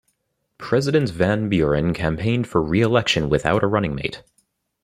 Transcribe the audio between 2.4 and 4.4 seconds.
for re-election without a running mate.